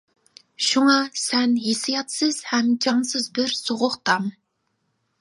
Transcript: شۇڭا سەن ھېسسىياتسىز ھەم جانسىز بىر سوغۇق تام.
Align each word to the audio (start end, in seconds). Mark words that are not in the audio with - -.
شۇڭا 0.67 0.95
سەن 1.25 1.53
ھېسسىياتسىز 1.67 2.41
ھەم 2.55 2.75
جانسىز 2.87 3.31
بىر 3.39 3.57
سوغۇق 3.63 4.03
تام. 4.11 4.31